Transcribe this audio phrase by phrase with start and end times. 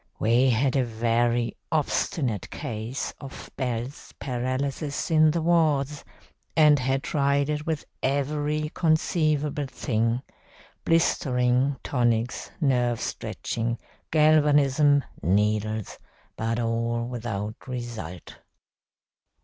[0.17, 6.03] We had a very obstinate case of Bell's paralysis in the wards,
[6.57, 10.23] and had tried it with every conceivable thing,
[10.85, 13.77] blistering, tonics, nerve stretching,
[14.09, 15.99] galvanism, needles,
[16.35, 18.39] but all without result.